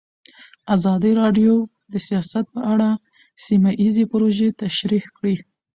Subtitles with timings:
[0.75, 1.53] ازادي راډیو
[1.91, 2.89] د سیاست په اړه
[3.45, 5.35] سیمه ییزې پروژې تشریح کړې.